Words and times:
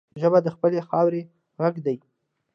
ژبه 0.21 0.39
د 0.43 0.47
خپلې 0.55 0.79
خاورې 0.87 1.21
غږ 1.59 1.75
دی 1.85 1.97